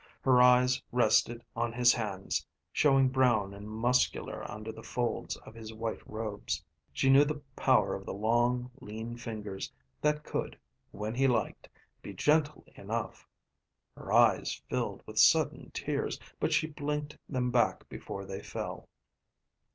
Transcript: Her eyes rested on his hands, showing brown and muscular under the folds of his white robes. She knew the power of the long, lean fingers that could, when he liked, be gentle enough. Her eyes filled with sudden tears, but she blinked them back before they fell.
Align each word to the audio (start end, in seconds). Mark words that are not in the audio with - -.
Her 0.21 0.41
eyes 0.41 0.81
rested 0.91 1.43
on 1.55 1.73
his 1.73 1.93
hands, 1.93 2.43
showing 2.73 3.07
brown 3.09 3.53
and 3.53 3.69
muscular 3.69 4.43
under 4.49 4.71
the 4.71 4.81
folds 4.81 5.35
of 5.37 5.53
his 5.53 5.75
white 5.75 6.01
robes. 6.09 6.65
She 6.91 7.07
knew 7.07 7.23
the 7.23 7.39
power 7.55 7.93
of 7.93 8.07
the 8.07 8.13
long, 8.15 8.71
lean 8.81 9.15
fingers 9.15 9.71
that 10.01 10.23
could, 10.23 10.57
when 10.89 11.13
he 11.13 11.27
liked, 11.27 11.69
be 12.01 12.15
gentle 12.15 12.65
enough. 12.73 13.27
Her 13.95 14.11
eyes 14.11 14.59
filled 14.67 15.03
with 15.05 15.19
sudden 15.19 15.69
tears, 15.69 16.19
but 16.39 16.51
she 16.51 16.65
blinked 16.65 17.15
them 17.29 17.51
back 17.51 17.87
before 17.87 18.25
they 18.25 18.41
fell. 18.41 18.89